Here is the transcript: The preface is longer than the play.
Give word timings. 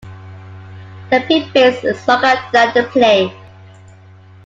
The 1.11 1.19
preface 1.27 1.83
is 1.83 2.07
longer 2.07 2.33
than 2.51 2.73
the 2.73 2.89
play. 2.91 3.31